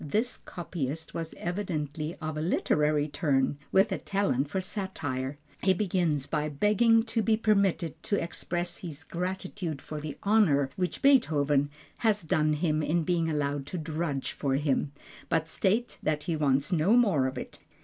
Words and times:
This 0.03 0.37
copyist 0.37 1.13
was 1.13 1.35
evidently 1.35 2.15
of 2.19 2.35
a 2.35 2.41
literary 2.41 3.07
turn, 3.07 3.59
with 3.71 3.91
a 3.91 3.99
talent 3.99 4.49
for 4.49 4.59
satire. 4.59 5.35
He 5.61 5.75
begins 5.75 6.25
by 6.25 6.49
begging 6.49 7.03
to 7.03 7.21
be 7.21 7.37
permitted 7.37 8.01
to 8.05 8.15
express 8.15 8.79
his 8.79 9.03
gratitude 9.03 9.79
for 9.79 10.01
the 10.01 10.17
honor 10.23 10.71
which 10.75 11.03
Beethoven 11.03 11.69
has 11.97 12.23
done 12.23 12.53
him 12.53 12.81
in 12.81 13.03
being 13.03 13.29
allowed 13.29 13.67
to 13.67 13.77
drudge 13.77 14.31
for 14.31 14.55
him, 14.55 14.91
but 15.29 15.47
states 15.47 15.99
that 16.01 16.23
he 16.23 16.35
wants 16.35 16.71
no 16.71 16.93
more 16.97 17.27
of 17.27 17.37
it. 17.37 17.59